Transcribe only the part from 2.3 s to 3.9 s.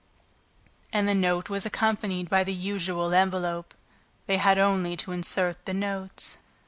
the usual envelope.